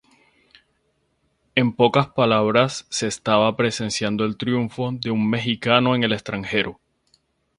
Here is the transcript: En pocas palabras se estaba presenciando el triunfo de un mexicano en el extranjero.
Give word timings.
En 1.53 1.75
pocas 1.75 2.07
palabras 2.07 2.87
se 2.89 3.05
estaba 3.05 3.55
presenciando 3.55 4.25
el 4.25 4.35
triunfo 4.35 4.89
de 4.93 5.11
un 5.11 5.29
mexicano 5.29 5.93
en 5.93 6.03
el 6.03 6.11
extranjero. 6.13 6.79